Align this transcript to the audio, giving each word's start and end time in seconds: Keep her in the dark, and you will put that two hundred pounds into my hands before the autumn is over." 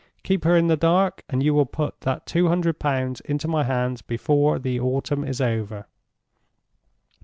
Keep 0.23 0.45
her 0.45 0.57
in 0.57 0.65
the 0.65 0.75
dark, 0.75 1.23
and 1.29 1.43
you 1.43 1.53
will 1.53 1.67
put 1.67 2.01
that 2.01 2.25
two 2.25 2.47
hundred 2.47 2.79
pounds 2.79 3.21
into 3.21 3.47
my 3.47 3.63
hands 3.63 4.01
before 4.01 4.57
the 4.57 4.79
autumn 4.79 5.23
is 5.23 5.39
over." 5.39 5.85